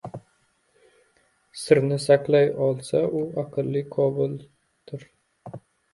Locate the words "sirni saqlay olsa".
1.63-3.03